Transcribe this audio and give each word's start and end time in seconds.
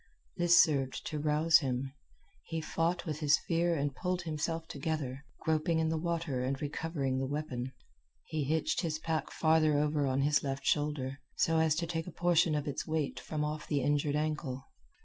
This 0.35 0.59
served 0.59 1.05
to 1.09 1.19
rouse 1.19 1.59
him. 1.59 1.93
He 2.47 2.59
fought 2.59 3.05
with 3.05 3.19
his 3.19 3.37
fear 3.47 3.75
and 3.75 3.93
pulled 3.93 4.23
himself 4.23 4.67
together, 4.67 5.23
groping 5.41 5.77
in 5.77 5.89
the 5.89 5.97
water 5.99 6.43
and 6.43 6.59
recovering 6.59 7.19
the 7.19 7.27
weapon. 7.27 7.71
He 8.25 8.43
hitched 8.43 8.81
his 8.81 8.97
pack 8.97 9.29
farther 9.31 9.77
over 9.77 10.07
on 10.07 10.21
his 10.21 10.41
left 10.41 10.65
shoulder, 10.65 11.19
so 11.35 11.59
as 11.59 11.75
to 11.75 11.85
take 11.85 12.07
a 12.07 12.11
portion 12.11 12.55
of 12.55 12.67
its 12.67 12.87
weight 12.87 13.19
from 13.19 13.45
off 13.45 13.67
the 13.67 13.81
injured 13.83 14.15
ankle. 14.15 14.65